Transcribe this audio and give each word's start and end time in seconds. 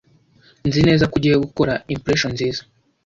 Nzi 0.67 0.81
neza 0.87 1.03
ko 1.09 1.13
ugiye 1.17 1.35
gukora 1.45 1.73
impression 1.95 2.29
nziza. 2.35 2.61